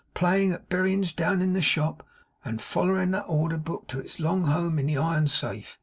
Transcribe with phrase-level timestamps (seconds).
[0.15, 2.03] playing at berryins down in the shop,
[2.43, 5.77] and follerin' the order book to its long home in the iron safe!